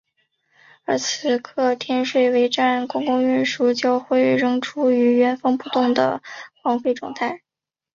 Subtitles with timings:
[0.85, 6.23] 而此刻天水围站公共运输交汇处仍处于原封不动的
[6.63, 7.43] 荒废状态。